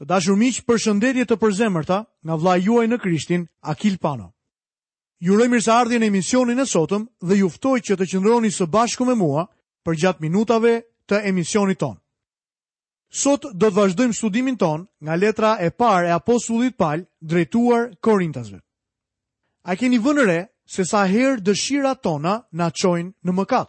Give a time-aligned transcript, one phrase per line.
[0.00, 1.96] Të dashur miq, përshëndetje të përzemërta
[2.28, 3.42] nga vllai juaj në Krishtin,
[3.72, 4.30] Akil Pano.
[5.22, 9.04] Ju uroj mirëseardhje në emisionin e sotëm dhe ju ftoj që të qëndroni së bashku
[9.06, 9.44] me mua
[9.84, 10.72] për gjatë minutave
[11.08, 11.98] të emisionit ton.
[13.22, 18.62] Sot do të vazhdojmë studimin ton nga letra e parë e apostullit Paul drejtuar Korintasve.
[19.70, 20.38] A keni vënë re
[20.74, 23.68] se sa herë dëshirat tona na çojnë në mëkat?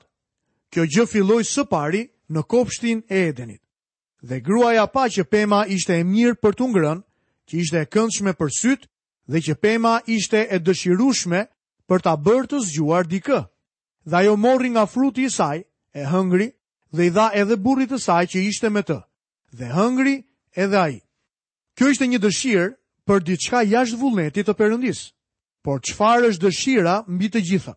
[0.71, 3.62] Kjo gjë filloi së pari në kopshtin e Edenit
[4.24, 7.00] dhe gruaja pa që Pema ishte e mirë për të ngrën,
[7.48, 8.88] që ishte e këndshme për syt
[9.27, 11.44] dhe që Pema ishte e dëshirushme
[11.88, 13.41] për ta bërë të zgjuar dikë.
[14.08, 15.59] Dhe ajo mori nga fruti i saj,
[15.98, 16.48] e hëngri,
[16.95, 18.98] dhe i dha edhe burrit të saj që ishte me të.
[19.58, 20.16] Dhe hëngri
[20.55, 20.95] edhe ai.
[21.76, 22.70] Kjo ishte një dëshirë
[23.08, 25.02] për diçka jashtë vullnetit të Perëndis.
[25.64, 27.76] Por çfarë është dëshira mbi të gjitha?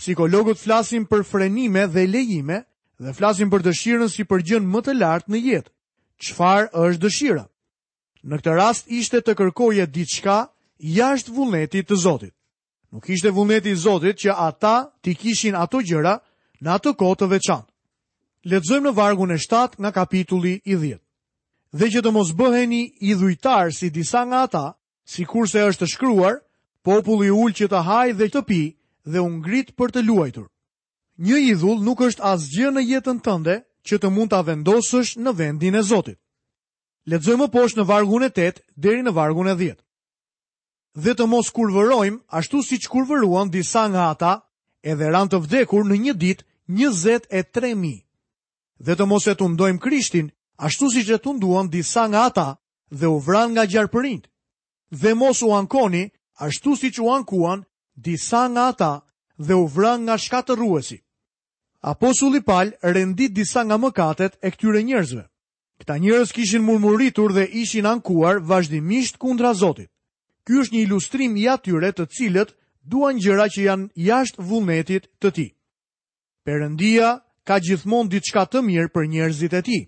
[0.00, 2.62] Psikologët flasin për frenime dhe lejime,
[3.00, 5.72] dhe flasim për dëshirën si për gjën më të lartë në jetë.
[6.20, 7.44] Qfar është dëshira?
[8.28, 10.36] Në këtë rast ishte të kërkoje diçka
[10.98, 12.34] jashtë vullnetit të Zotit.
[12.92, 16.18] Nuk ishte vullneti i Zotit që ata t'i kishin ato gjëra
[16.60, 17.70] në ato kohë të veçantë.
[18.50, 21.00] Lexojmë në vargun e 7 nga kapitulli i 10.
[21.72, 24.66] Dhe që të mos bëheni idhujtar si disa nga ata,
[25.06, 26.36] si kurse është shkruar,
[26.82, 28.62] populli ullë që të hajë dhe të pi
[29.08, 30.50] dhe ungrit për të luajtur
[31.20, 35.76] një idhull nuk është asgjë në jetën tënde që të mund ta vendosësh në vendin
[35.76, 36.16] e Zotit.
[37.10, 39.76] Lexojmë poshtë në vargun e 8 deri në vargun e 10.
[41.04, 44.32] Dhe të mos kurvërojmë ashtu siç kurvëruan disa nga ata,
[44.82, 48.04] edhe ran të vdekur në një ditë 23000.
[48.80, 52.48] Dhe të mos e tundojmë Krishtin ashtu siç e tunduan disa nga ata
[52.90, 54.24] dhe u vran nga gjarprinjt.
[55.00, 56.08] Dhe mos u ankoni
[56.40, 58.92] ashtu siç u ankuan disa nga ata
[59.38, 60.16] dhe u vran nga
[60.56, 61.00] rruesi.
[61.82, 65.22] Apostulli Pal rendit disa nga mëkatet e këtyre njerëzve.
[65.80, 69.88] Këta njerëz kishin murmuritur dhe ishin ankuar vazhdimisht kundra Zotit.
[70.44, 72.52] Ky është një ilustrim i atyre të cilët
[72.84, 75.50] duan gjëra që janë jashtë vullnetit të tij.
[76.44, 77.08] Perëndia
[77.48, 79.82] ka gjithmonë diçka të mirë për njerëzit e tij.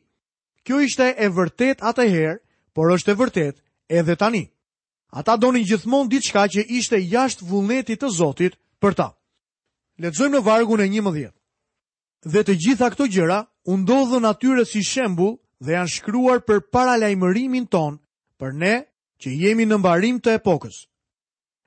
[0.64, 2.40] Kjo ishte e vërtet atëherë,
[2.72, 3.54] por është e vërtet
[3.98, 4.42] edhe tani.
[5.12, 9.08] Ata donin gjithmonë diçka që ishte jashtë vullnetit të Zotit për ta.
[10.00, 11.32] Lexojmë në vargun e 11
[12.24, 17.66] dhe të gjitha këto gjëra u ndodhën atyre si shembull dhe janë shkruar për paralajmërimin
[17.66, 17.98] ton
[18.38, 18.74] për ne
[19.22, 20.86] që jemi në mbarim të epokës.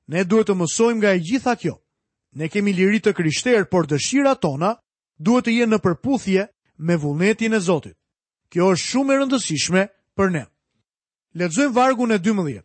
[0.08, 1.76] Ne duhet të mësojmë nga e gjitha kjo.
[2.36, 4.76] Ne kemi liri të krishter, por dëshira tona
[5.18, 6.48] duhet të jenë në përputhje
[6.80, 7.96] me vullnetin e Zotit.
[8.52, 9.86] Kjo është shumë e rëndësishme
[10.20, 10.44] për ne.
[11.36, 12.62] Lexojmë vargun e 12.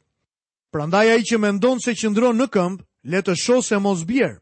[0.70, 4.38] Prandaj ai që mendon se qëndron në këmbë, le të shohë se mos bjerë.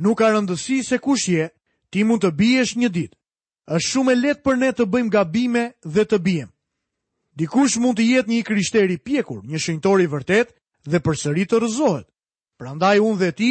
[0.00, 1.48] Nuk ka rëndësi se kush je,
[1.92, 3.16] Ti mund të biesh një ditë.
[3.76, 5.64] Është shumë e lehtë për ne të bëjmë gabime
[5.94, 6.48] dhe të biem.
[7.40, 10.54] Dikush mund të jetë një krishter i pjekur, një shenjtor i vërtet
[10.90, 12.08] dhe përsëri të rrëzohet.
[12.60, 13.50] Prandaj unë dhe ti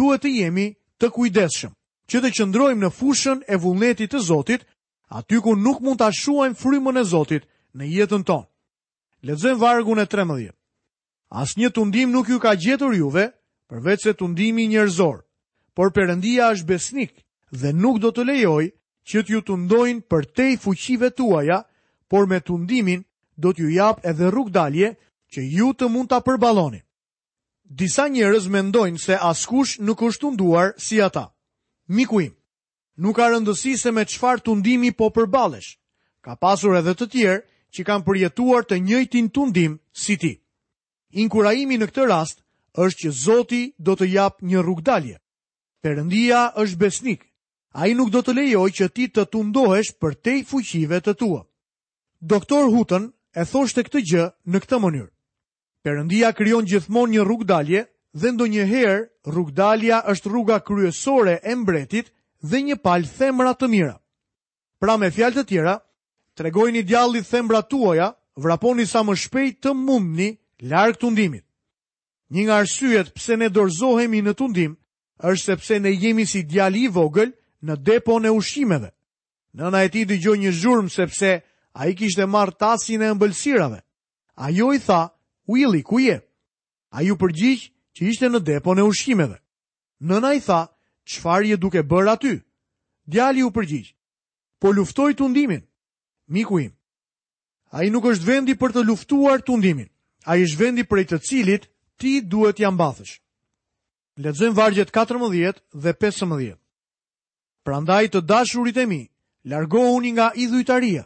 [0.00, 0.66] duhet të jemi
[0.98, 1.72] të kujdesshëm,
[2.08, 4.64] që të qëndrojmë në fushën e vullnetit të Zotit,
[5.18, 7.44] aty ku nuk mund ta ashuajmë frymën e Zotit
[7.76, 8.48] në jetën tonë.
[9.28, 10.50] Lexojmë vargun e 13.
[11.42, 13.28] Asnjë tundim nuk ju ka gjetur juve,
[13.68, 15.16] përvec se tundimi njerëzor.
[15.74, 17.12] Por Perëndia është besnik
[17.60, 18.64] dhe nuk do të lejoj
[19.08, 21.58] që t'ju të ndojnë për tej fuqive tuaja,
[22.10, 23.02] por me të ndimin
[23.42, 24.88] do t'ju jap edhe rrug dalje
[25.32, 26.80] që ju të mund t'a përbaloni.
[27.80, 31.26] Disa njerëz mendojnë se askush nuk është të nduar si ata.
[31.88, 32.32] Mikuim,
[33.02, 35.70] nuk ka rëndësi se me qfar të ndimi po përbalesh.
[36.24, 39.72] Ka pasur edhe të tjerë që kam përjetuar të njëjtin të ndim
[40.02, 40.32] si ti.
[41.22, 42.38] Inkuraimi në këtë rast
[42.84, 45.16] është që Zoti do të jap një rrug dalje.
[45.82, 47.20] Perëndia është besnik
[47.74, 51.14] a i nuk do të lejoj që ti të tundohesh për te i fuqive të
[51.18, 51.40] tua.
[52.22, 55.10] Doktor Huton e thoshte këtë gjë në këtë mënyrë.
[55.84, 57.80] Perëndia krijon gjithmonë një rrugë dalje
[58.14, 62.12] dhe ndonjëherë dalja është rruga kryesore e mbretit
[62.46, 63.96] dhe një palë themra të mira.
[64.80, 65.74] Pra me fjalë të tjera,
[66.34, 70.30] tregojini djallit themra tuaja, vraponi sa më shpejt të mundni
[70.62, 71.44] larg tundimit.
[72.30, 74.76] Një nga arsyet pse ne dorzohemi në tundim
[75.18, 78.90] është sepse ne jemi si djali i vogël në depo në ushimeve.
[79.56, 81.30] Nëna e ti dy gjoj një zhurmë sepse
[81.78, 83.80] a i kishte marë tasin e mbëlsirave.
[84.36, 85.04] A jo i tha,
[85.48, 86.18] Willy, ku je?
[86.94, 89.38] A ju përgjith që ishte në depo në ushimeve.
[90.00, 90.64] Nëna i tha,
[91.08, 92.34] qëfar je duke bërë aty?
[93.06, 93.92] Djali ju përgjith,
[94.60, 95.60] po luftoj të undimin,
[96.32, 96.72] miku im.
[97.74, 99.88] A i nuk është vendi për të luftuar të undimin,
[100.24, 101.68] a i është vendi për të cilit
[102.00, 103.20] ti duhet jam bathësh.
[104.24, 106.54] Ledzojmë vargjet 14 dhe 15.
[107.64, 109.02] Prandaj të dashurit e mi,
[109.52, 111.04] largohuni nga idhujtaria,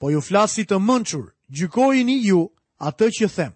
[0.00, 1.26] po ju flasit të mënqur,
[1.58, 2.38] gjykojini ju
[2.88, 3.52] atë që them.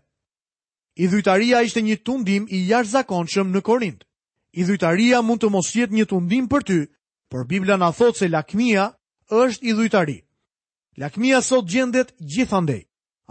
[1.06, 4.04] Idhujtaria ishte një tundim i jash zakonqëm në Korint.
[4.52, 6.78] Idhujtaria mund të mos jetë një tundim për ty,
[7.30, 8.84] por Biblia na thot se lakmia
[9.46, 10.18] është idhujtari.
[11.02, 12.82] Lakmia sot gjendet gjithandej.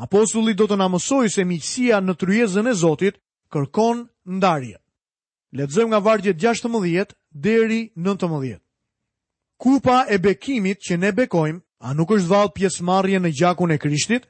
[0.06, 3.22] Apostulli do të na mësojë se miqësia në tryezën e Zotit
[3.54, 4.08] kërkon
[4.38, 4.82] ndarje.
[5.56, 8.60] Lexojmë nga vargjet 16 deri 19.
[9.58, 14.26] Kupa e bekimit që ne bekojmë, a nuk është vallë pjesëmarrje në gjakun e Krishtit?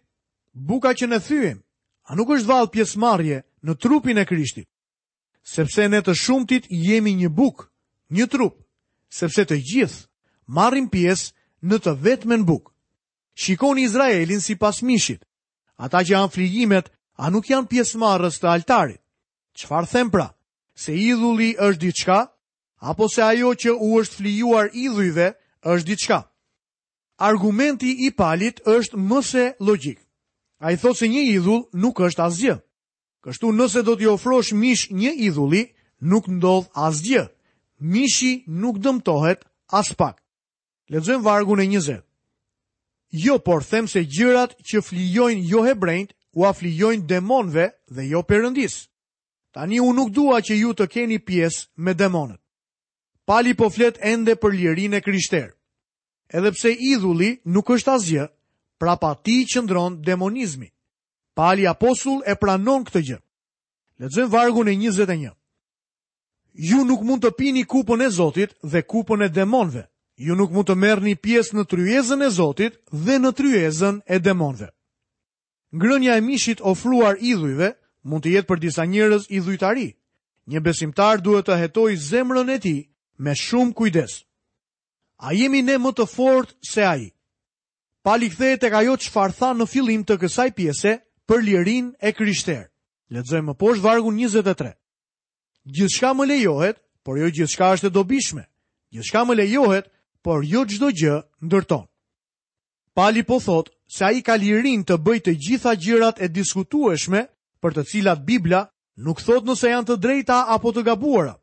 [0.69, 1.62] Buka që ne thyem,
[2.10, 4.68] a nuk është vallë pjesëmarrje në trupin e Krishtit?
[5.45, 7.68] Sepse ne të shumtit jemi një buk,
[8.10, 8.56] një trup,
[9.10, 10.06] sepse të gjithë
[10.57, 11.33] marrim pjesë
[11.66, 12.72] në të vetmen buk.
[13.36, 15.22] Shikoni Izraelin si pas mishit.
[15.77, 19.01] Ata që janë frigjimet, a nuk janë pjesëmarrës të altarit.
[19.56, 20.30] Qfarë them pra,
[20.75, 22.19] se idhulli është diçka
[22.80, 25.33] apo se ajo që u është flijuar idhujve
[25.63, 26.24] është diçka.
[27.18, 30.00] Argumenti i palit është mëse logik.
[30.60, 32.56] A i thotë se një idhull nuk është asgjë.
[33.24, 37.24] Kështu nëse do t'i ofrosh mish një idhulli, nuk ndodh asgjë.
[37.80, 40.22] Mishi nuk dëmtohet as pak.
[40.92, 42.04] Ledzojmë vargun e njëzet.
[43.12, 48.75] Jo, por them se gjërat që flijojnë jo hebrejnët, u aflijojnë demonve dhe jo përëndis.
[49.56, 52.42] Tani u nuk dua që ju të keni pjesë me demonet.
[53.25, 55.48] Pali po flet ende për lirin e kryshter,
[56.30, 58.25] Edhe pse idhulli nuk është asgjë,
[58.81, 60.69] pra pa ti qëndron demonizmi.
[61.38, 63.18] Pali apostull e pranon këtë gjë.
[64.01, 65.30] Lexojmë vargun e 21.
[66.69, 69.83] Ju nuk mund të pini kupën e Zotit dhe kupën e demonëve.
[70.25, 74.69] Ju nuk mund të merrni pjesë në tryezën e Zotit dhe në tryezën e demonëve.
[75.77, 77.69] Ngrënia e mishit ofruar idhujve
[78.10, 79.89] mund të jetë për disa njerëz idhujtari.
[80.51, 82.80] Një besimtar duhet të hetoj zemrën e tij
[83.18, 84.24] me shumë kujdes.
[85.24, 87.08] A jemi ne më të fort se a i.
[88.04, 90.98] Pali këthe të ka jo që fartha në filim të kësaj pjese
[91.28, 92.68] për lirin e kryshter.
[93.10, 94.74] Ledzoj më poshë vargu 23.
[95.66, 98.44] Gjithë shka më lejohet, por jo gjithë shka është e dobishme.
[98.94, 99.88] Gjithë shka më lejohet,
[100.26, 101.16] por jo gjithë gjë
[101.48, 101.88] ndërton.
[102.96, 107.24] Pali po thotë se a i ka lirin të bëjtë gjitha gjirat e diskutueshme
[107.62, 108.62] për të cilat Biblia
[109.04, 111.34] nuk thotë nëse janë të drejta apo të gabuara.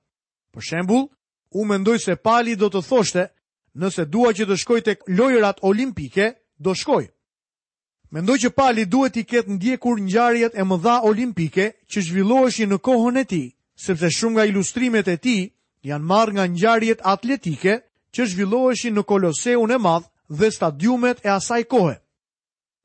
[0.55, 1.09] Për shembul,
[1.53, 3.27] U mendoj se pali do të thoshte,
[3.77, 7.07] nëse dua që të shkoj të lojrat olimpike, do shkoj.
[8.13, 13.17] Mendoj që pali duhet i ketë ndjekur njarjet e mëdha olimpike që zhvilloheshi në kohën
[13.19, 13.43] e ti,
[13.85, 15.37] sepse shumë nga ilustrimet e ti
[15.89, 17.75] janë marrë nga njarjet atletike
[18.15, 21.97] që zhvilloheshi në koloseun e madhë dhe stadiumet e asaj kohë.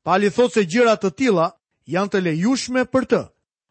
[0.06, 1.48] Pali thot se gjërat të tila
[1.92, 3.22] janë të lejushme për të,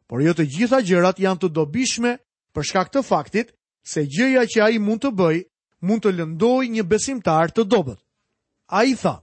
[0.09, 2.17] por jo të gjitha gjërat janë të dobishme
[2.55, 5.37] për shkak të faktit se gjëja që a i mund të bëj,
[5.87, 8.01] mund të lëndoj një besimtar të dobet.
[8.75, 9.21] A i tha,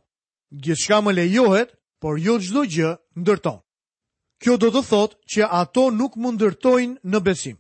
[0.64, 3.60] gjithë më lejohet, por jo gjdo gjë ndërton.
[4.40, 7.58] Kjo do të thot që ato nuk mund ndërtojnë në besim.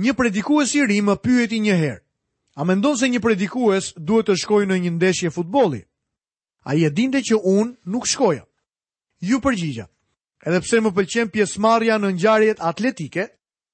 [0.00, 2.02] Një predikues i ri më pyeti një herë,
[2.56, 5.82] a mendon se një predikues duhet të shkojë në një ndeshje futbolli?
[6.64, 8.46] A i e dinte që unë nuk shkoja.
[9.20, 9.86] Ju përgjigja,
[10.48, 13.28] edhe pse më pëlqen pjesmarja në njarjet atletike,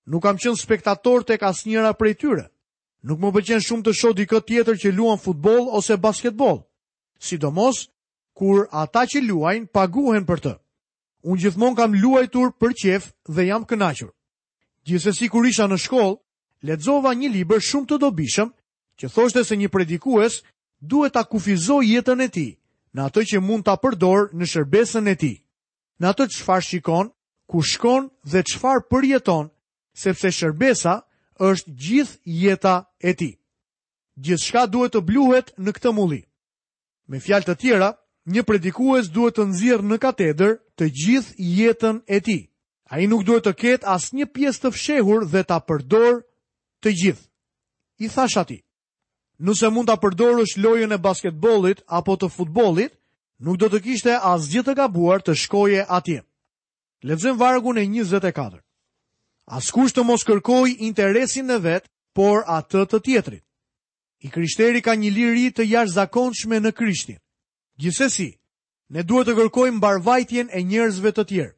[0.08, 2.46] Nuk kam qenë spektator tek asnjëra prej tyre.
[3.04, 6.62] Nuk më pëlqen shumë të shoh dikë tjetër që luan futboll ose basketboll.
[7.20, 7.82] Sidomos
[8.38, 10.54] kur ata që luajnë paguhen për të.
[11.28, 14.08] Unë gjithmonë kam luajtur për qef dhe jam kënaqur.
[14.88, 16.16] Gjithsesi kur isha në shkollë,
[16.64, 18.48] lexova një libër shumë të dobishëm
[18.98, 20.40] që thoshte se një predikues
[20.80, 22.50] duhet ta kufizoj jetën e tij
[22.94, 25.36] në atë që mund ta përdor në shërbesën e tij.
[26.00, 27.10] Në atë çfarë shikon,
[27.50, 29.50] ku shkon dhe çfarë përjeton,
[30.02, 30.92] sepse shërbesa
[31.48, 32.74] është gjithë jeta
[33.08, 33.30] e ti.
[34.24, 36.20] Gjithë shka duhet të bluhet në këtë muli.
[37.10, 37.90] Me fjalë të tjera,
[38.32, 42.38] një predikues duhet të nëzirë në katedër të gjithë jetën e ti.
[42.92, 46.20] A i nuk duhet të ketë asë një pjesë të fshehur dhe ta apërdor
[46.84, 47.24] të gjithë.
[47.98, 48.58] I thash ati,
[49.42, 52.94] nëse mund të përdorësh lojën e basketbolit apo të futbolit,
[53.44, 56.20] nuk do të kishte asë gjithë të gabuar të shkoje atje.
[57.06, 58.62] Levzim vargun e 24.
[59.48, 63.44] Askush të mos kërkoj interesin e vetë, por atë të tjetrit.
[64.20, 67.16] I krishteri ka një liri të jash zakonshme në krishtin.
[67.80, 68.28] Gjithsesi,
[68.92, 71.54] ne duhet të kërkojmë barvajtjen e njerëzve të tjerë.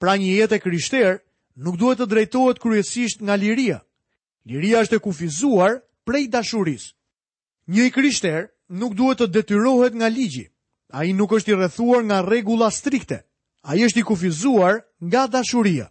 [0.00, 1.16] Pra një jetë e krishterë,
[1.64, 3.80] nuk duhet të drejtohet kryesisht nga liria.
[4.46, 6.92] Liria është e kufizuar prej dashuris.
[7.74, 8.50] Një i kryshter
[8.80, 10.46] nuk duhet të detyrohet nga ligji.
[10.92, 13.18] A i nuk është i rrethuar nga regula strikte.
[13.68, 14.74] A i është i kufizuar
[15.08, 15.88] nga dashuria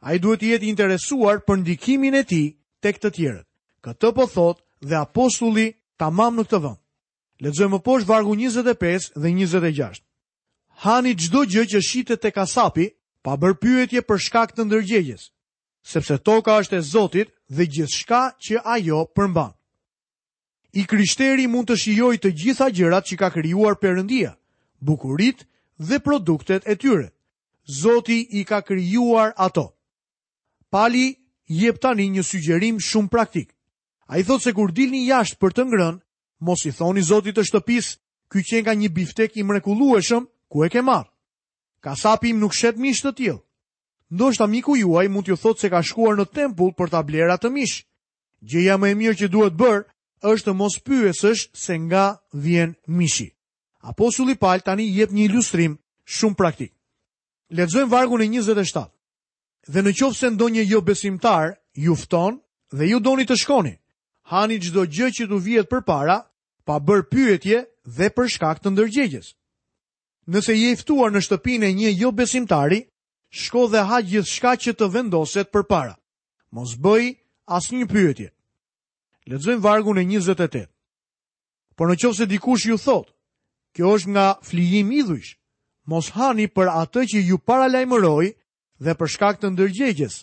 [0.00, 2.42] a i duhet i jetë interesuar për ndikimin e ti
[2.82, 3.46] të këtë tjerët.
[3.84, 6.82] Këtë po thot dhe apostulli ta mam në këtë vëndë.
[7.44, 10.00] Ledzoj më poshë vargu 25 dhe 26.
[10.84, 12.86] Hani gjdo gjë që shqitet e kasapi,
[13.24, 15.30] pa bërpyetje për shkak të ndërgjegjes,
[15.82, 19.52] sepse toka është e zotit dhe gjithë shka që ajo përmban.
[20.76, 24.36] I kryshteri mund të shijoj të gjitha gjërat që ka kryuar përëndia,
[24.80, 25.46] bukurit
[25.80, 27.08] dhe produktet e tyre.
[27.82, 29.72] Zoti i ka kryuar ato
[30.76, 31.06] pali
[31.48, 33.48] jep tani një sugjerim shumë praktik.
[34.12, 36.02] A i thot se kur dilni jashtë për të ngrënë,
[36.44, 37.86] mos i thoni zotit të shtëpis,
[38.30, 41.08] ky qen ka një biftek i mrekulueshëm, ku e ke marë.
[41.82, 43.40] Kasapim nuk shet mishë të tjilë.
[44.14, 47.48] Ndo shta miku juaj mund t'ju thot se ka shkuar në tempull për ta të
[47.56, 47.82] mishë.
[48.50, 49.84] Gjeja më e mirë që duhet bërë,
[50.32, 53.28] është mos pyesësh se nga vjen mishi.
[53.88, 56.72] Apo Sulipal tani jep një ilustrim shumë praktik.
[57.50, 58.92] Ledzojmë vargun e 27
[59.66, 62.38] dhe në qovë se ndonje jo besimtar, jufton
[62.72, 63.74] dhe ju doni të shkoni.
[64.30, 66.18] Hani gjdo gjë që të vjetë për para,
[66.66, 69.34] pa bërë pyetje dhe për shkak të ndërgjegjes.
[70.26, 72.80] Nëse je iftuar në shtëpin e një jo besimtari,
[73.30, 75.94] shko dhe ha gjithë shka që të vendoset për para.
[76.50, 77.14] Mos bëj
[77.46, 78.28] asë një pyetje.
[79.30, 80.66] Ledzojmë vargun e 28.
[81.76, 83.08] Por në qovë se dikush ju thot,
[83.74, 85.36] kjo është nga flijim idhush,
[85.86, 87.86] mos hani për atë që ju paralajmëroj,
[88.24, 88.28] lajmëroj,
[88.84, 90.16] dhe për shkak të ndërgjegjes,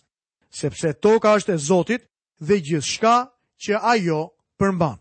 [0.54, 2.04] sepse toka është e Zotit
[2.40, 3.16] dhe gjithçka
[3.64, 4.20] që ajo
[4.60, 4.98] përmban.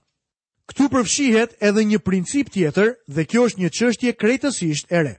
[0.70, 5.14] Ktu përfshihet edhe një princip tjetër dhe kjo është një çështje krejtësisht e re.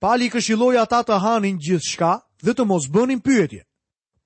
[0.00, 3.62] Pali këshilloi ata të hanin gjithçka dhe të mos bënin pyetje.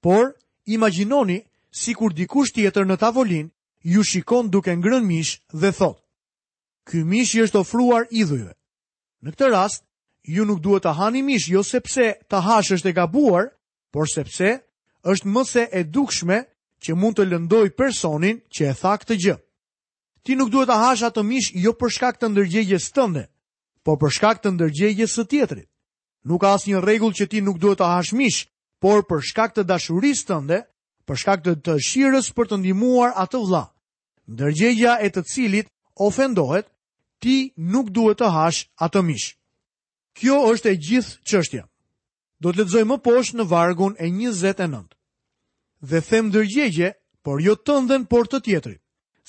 [0.03, 0.33] Por
[0.67, 1.43] imagjinoni
[1.83, 3.51] sikur dikush tjetër në tavolinë
[3.93, 5.99] ju shikon duke ngrënë mish dhe thot:
[6.89, 8.55] "Ky mish i është ofruar idhujve."
[9.23, 9.85] Në këtë rast,
[10.27, 13.49] ju nuk duhet të hani mish, jo sepse të hash është e gabuar,
[13.93, 14.59] por sepse
[15.11, 16.39] është mëse e dukshme
[16.83, 19.35] që mund të lëndoj personin që e tha këtë gjë.
[20.23, 23.25] Ti nuk duhet të hash atë mish jo për shkak të ndërgjegjes tënde,
[23.85, 25.69] por për shkak të ndërgjegjes së tjetrit.
[26.29, 28.47] Nuk ka asnjë rregull që ti nuk duhet të hash mish,
[28.83, 30.59] por për shkak të dashurisë tënde,
[31.07, 33.65] për shkak të dëshirës për të ndihmuar atë vla.
[34.31, 35.67] Ndërgjegja e të cilit
[35.99, 36.71] ofendohet,
[37.21, 37.37] ti
[37.75, 39.35] nuk duhet të hash atë mishë.
[40.21, 41.63] Kjo është e gjithë qështja.
[42.43, 44.81] Do të letëzoj më poshë në vargun e 29.
[45.93, 46.91] Dhe them dërgjegje,
[47.25, 48.77] por jo të por të tjetëri,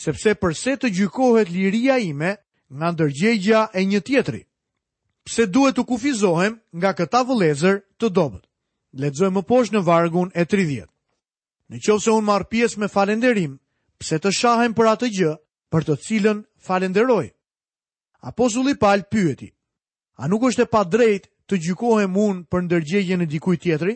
[0.06, 2.32] sepse përse të gjykohet liria ime
[2.78, 4.44] nga dërgjegja e një tjetëri.
[5.24, 8.44] Pse duhet të kufizohem nga këta vëlezër të dobet.
[9.04, 10.88] Letëzoj më poshë në vargun e 30.
[11.72, 13.54] Në qovë se unë marë pjesë me falenderim,
[14.00, 15.32] pse të shahem për atë gjë
[15.72, 17.26] për të cilën falenderoj.
[18.30, 19.48] Apo Zulipal pyeti,
[20.24, 23.96] A nuk është e pa drejtë të gjykohem unë për ndërgjegje në dikuj tjetëri?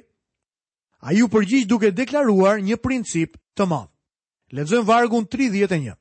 [1.07, 3.88] A ju përgjish duke deklaruar një princip të madhë.
[4.57, 5.93] Ledzojmë vargun 31.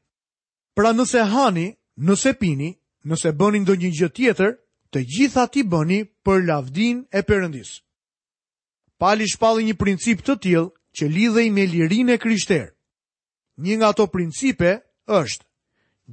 [0.77, 1.67] Pra nëse hani,
[2.09, 2.73] nëse pini,
[3.07, 4.57] nëse bënin do një gjë tjetër,
[4.91, 7.71] të gjitha ti bëni për lavdin e përëndis.
[8.99, 10.67] Pali shpalli një princip të tjilë
[10.97, 12.73] që lidhej me lirin e kryshterë.
[13.63, 14.75] Një nga to principe
[15.23, 15.47] është,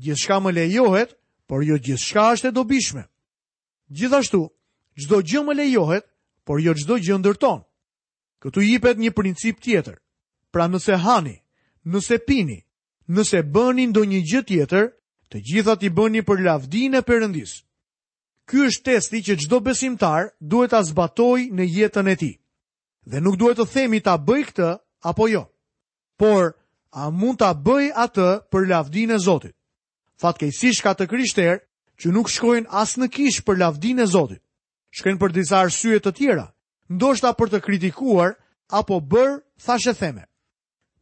[0.04, 1.18] gjithë shka më lejohet,
[1.48, 3.04] por jo gjithë shka është e dobishme.
[3.92, 4.48] Gjithashtu,
[5.02, 6.06] çdo gjë më lejohet,
[6.46, 7.60] por jo çdo gjë ndërton.
[8.42, 9.98] Këtu jepet një princip tjetër.
[10.52, 11.36] Pra, nëse hani,
[11.86, 12.60] nëse pini,
[13.08, 14.86] nëse bëni ndonjë gjë tjetër,
[15.32, 17.64] të gjitha ti bëni për lavdinë e Perëndisë.
[18.48, 22.36] Ky është testi që çdo besimtar duhet ta zbatojë në jetën e tij.
[23.10, 24.70] Dhe nuk duhet të themi ta bëj këtë
[25.10, 25.44] apo jo,
[26.20, 26.44] por
[26.92, 29.56] a mund ta bëj atë për lavdinë e Zotit.
[30.22, 31.56] Fatkeqësisht ka të krishterë
[32.00, 34.42] që nuk shkojnë asë në kish për lavdin e Zotit.
[34.98, 36.48] Shkojnë për disa arsye të tjera,
[36.90, 38.34] ndoshta për të kritikuar
[38.70, 40.24] apo bërë thashe theme.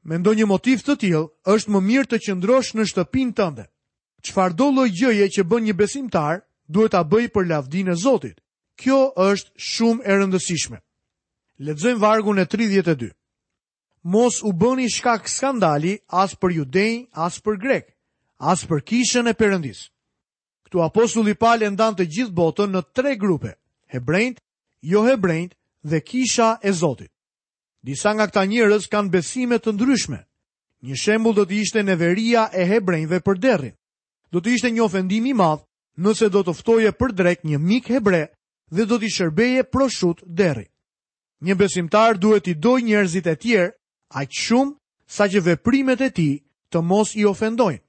[0.04, 3.66] Mendo një motiv të tjil është më mirë të qëndrosh në shtëpin tënde.
[4.26, 8.40] Qfar do lojgjëje që bën një besimtar, duhet a bëj për lavdin e Zotit.
[8.80, 10.78] Kjo është shumë e rëndësishme.
[11.62, 13.12] Ledzojmë vargun e 32.
[14.04, 17.92] Mos u bëni shkak skandali asë për judejnë, asë për grekë,
[18.50, 19.84] asë për kishën e përëndisë.
[20.72, 23.52] Këtu apostulli Paul e ndan të gjithë botën në tre grupe:
[23.92, 24.38] hebrejt,
[24.88, 27.12] jo hebrejt dhe kisha e Zotit.
[27.84, 30.20] Disa nga këta njerëz kanë besime të ndryshme.
[30.88, 33.76] Një shembul do të ishte neveria e hebrejve për derrin.
[34.32, 35.66] Do të ishte një ofendim i madh
[36.06, 38.22] nëse do të ftoje për drek një mik hebre
[38.72, 40.68] dhe do të shërbeje proshut deri.
[41.42, 43.74] Një besimtar duhet i doj njerëzit e tjerë,
[44.22, 44.76] aq shumë
[45.18, 46.30] sa që veprimet e ti
[46.72, 47.82] të mos i ofendojnë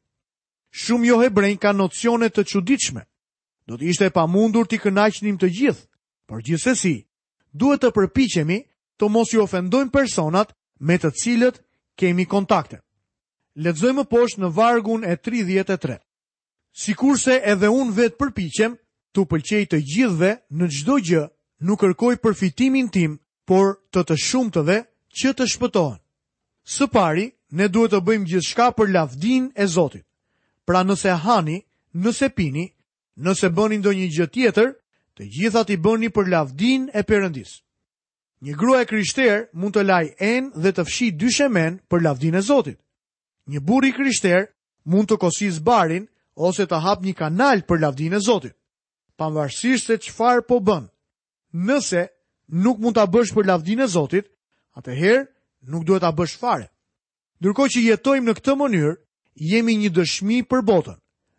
[0.73, 3.02] shumë jo hebrejnë ka nocione të quditshme.
[3.69, 5.85] Do të ishte pa mundur t'i kënaqnim të gjithë,
[6.26, 7.05] por gjithsesi,
[7.52, 8.59] duhet të përpichemi
[8.99, 11.61] të mos ju ofendojmë personat me të cilët
[11.97, 12.81] kemi kontakte.
[13.55, 15.99] Ledzojmë poshtë në vargun e 33.
[16.73, 18.76] Si kurse edhe unë vetë përpichem,
[19.12, 19.79] të pëlqej të
[20.19, 21.23] dhe në gjdo gjë
[21.69, 24.79] nuk kërkoj përfitimin tim, por të të shumë të dhe
[25.21, 25.99] që të shpëtohen.
[26.64, 30.05] Së pari, ne duhet të bëjmë gjithë shka për lavdin e Zotit.
[30.64, 31.59] Pra nëse hani,
[32.04, 32.66] nëse pini,
[33.25, 34.69] nëse bëni ndonjë gjë tjetër,
[35.19, 37.57] të gjithat i bëni për lavdin e Perëndis.
[38.42, 42.35] Një grua e kryshter mund të laj en dhe të fshi dy shemen për lavdin
[42.35, 42.78] e Zotit.
[43.50, 44.47] Një buri i
[44.92, 46.07] mund të kosiz barin
[46.49, 48.57] ose të hap një kanal për lavdin e Zotit.
[49.19, 50.88] Pamvarsisht se çfarë po bën.
[51.69, 52.02] Nëse
[52.64, 54.26] nuk mund ta bësh për lavdin e Zotit,
[54.78, 55.23] atëherë
[55.71, 56.66] nuk duhet ta bësh fare.
[57.42, 58.95] Dyrko që jetojmë në këtë mënyrë,
[59.37, 60.99] jemi një dëshmi për botën,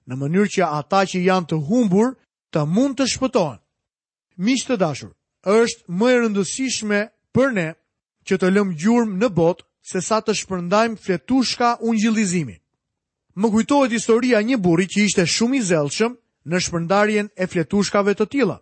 [0.10, 2.16] në mënyrë që ata që janë të humbur
[2.54, 3.60] të mund të shpëtohen.
[4.38, 5.14] Miqtë të dashur,
[5.46, 7.00] është më e rëndësishme
[7.34, 7.68] për ne
[8.26, 12.56] që të lëmë gjurëm në botë se sa të shpërndajmë fletushka unë gjilizimi.
[13.36, 16.14] Më kujtohet historia një buri që ishte shumë i zelëshëm
[16.50, 18.58] në shpërndarjen e fletushkave të tila.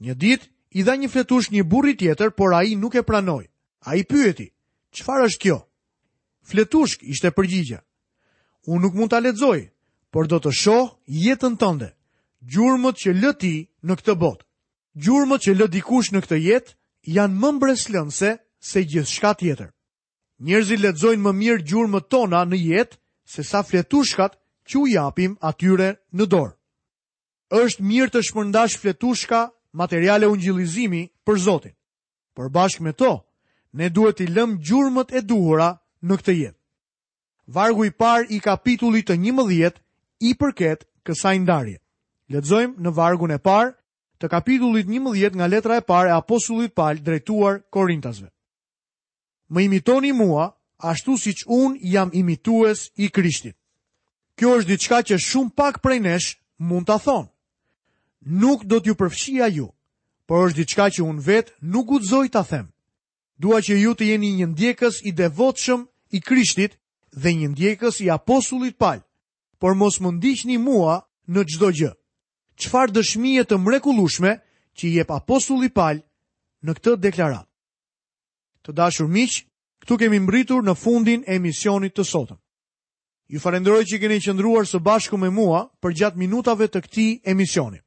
[0.00, 0.40] Një dit,
[0.74, 3.44] i dha një fletush një buri tjetër, por a i nuk e pranoj.
[3.86, 4.48] A i pyeti,
[4.96, 5.58] qëfar është kjo?
[6.44, 7.78] Fletushk ishte përgjigja
[8.66, 9.60] unë nuk mund ta lexoj,
[10.10, 11.90] por do të shoh jetën tënde,
[12.52, 13.54] gjurmët që lë ti
[13.84, 14.44] në këtë botë.
[14.94, 16.72] Gjurmët që lë dikush në këtë jetë
[17.16, 18.30] janë më mbreslënse
[18.64, 19.72] se gjithçka tjetër.
[20.44, 22.96] Njerëzit letzojnë më mirë gjurmët tona në jetë
[23.32, 26.54] se sa fletushkat që u japim atyre në dorë.
[27.50, 29.40] Është mirë të shpërndash fletushka
[29.72, 31.74] materiale ungjillizimi për Zotin.
[32.34, 33.10] Për bashkë me to,
[33.72, 35.74] ne duhet i lëm gjurmët e duhura
[36.06, 36.60] në këtë jetë.
[37.46, 39.80] Vargu i par i kapitullit të një mëdhjet
[40.24, 41.76] i përket kësaj ndarje.
[42.32, 43.74] Letëzojmë në vargun e par
[44.20, 48.30] të kapitullit një mëdhjet nga letra e par e aposullit pal drejtuar Korintasve.
[49.52, 50.46] Më imitoni mua,
[50.80, 53.56] ashtu si që unë jam imitues i krishtit.
[54.36, 57.28] Kjo është diçka që shumë pak prej nesh mund të thonë.
[58.40, 59.68] Nuk do t'ju përfshia ju,
[60.26, 62.66] por është diçka që unë vetë nuk u të them.
[63.38, 66.78] Dua që ju të jeni një ndjekës i devotshëm i krishtit
[67.14, 69.00] dhe një ndjekës i apostullit Paul,
[69.58, 71.92] por mos më ndiqni mua në çdo gjë.
[72.60, 74.32] Çfarë dëshmie të mrekullueshme
[74.78, 76.02] që jep apostulli Paul
[76.64, 77.48] në këtë deklaratë.
[78.64, 79.42] Të dashur miq,
[79.84, 82.38] këtu kemi mbritur në fundin e emisionit të sotëm.
[83.28, 87.78] Ju falenderoj që keni qëndruar së bashku me mua për gjatë minutave të këti emisioni.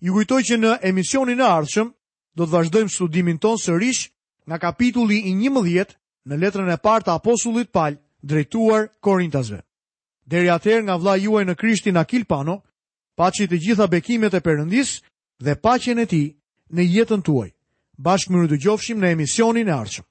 [0.00, 1.92] Ju kujtoj që në emisionin e ardhshëm
[2.36, 4.10] do të vazhdojmë studimin ton sërish
[4.46, 5.96] nga kapitulli i 11
[6.28, 7.96] në letrën e partë të apostullit Paul
[8.28, 9.60] drejtuar Korintasve.
[10.30, 12.58] Deri atëherë nga vlla juaj në Krishtin Akilpano,
[13.18, 14.96] paçi të gjitha bekimet e Perëndis
[15.44, 16.26] dhe paqen e tij
[16.74, 17.50] në jetën tuaj.
[18.04, 20.06] Bashkë më dëgjofshim në emisionin e arqëm.